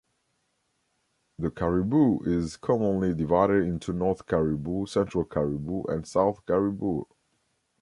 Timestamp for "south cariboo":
6.07-7.03